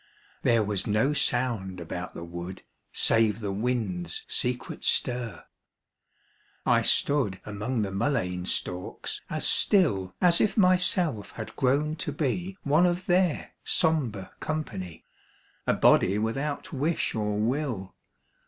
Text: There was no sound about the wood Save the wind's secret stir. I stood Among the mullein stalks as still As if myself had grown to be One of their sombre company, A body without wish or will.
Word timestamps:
There 0.41 0.63
was 0.63 0.87
no 0.87 1.13
sound 1.13 1.79
about 1.79 2.15
the 2.15 2.23
wood 2.23 2.63
Save 2.91 3.39
the 3.39 3.51
wind's 3.51 4.25
secret 4.27 4.83
stir. 4.83 5.45
I 6.65 6.81
stood 6.81 7.39
Among 7.45 7.83
the 7.83 7.91
mullein 7.91 8.47
stalks 8.47 9.21
as 9.29 9.45
still 9.45 10.15
As 10.19 10.41
if 10.41 10.57
myself 10.57 11.33
had 11.33 11.55
grown 11.55 11.95
to 11.97 12.11
be 12.11 12.57
One 12.63 12.87
of 12.87 13.05
their 13.05 13.51
sombre 13.63 14.31
company, 14.39 15.05
A 15.67 15.73
body 15.75 16.17
without 16.17 16.73
wish 16.73 17.13
or 17.13 17.37
will. 17.37 17.93